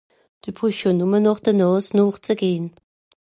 [0.45, 2.65] Dü brüsch jo nùmme de Nààs nooch ze gehn.